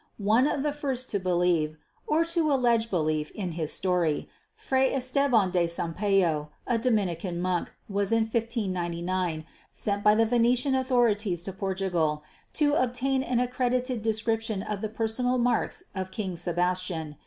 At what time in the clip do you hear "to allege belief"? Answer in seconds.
2.25-3.29